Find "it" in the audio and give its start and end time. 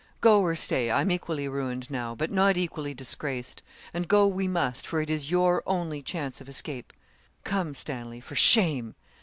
4.99-5.11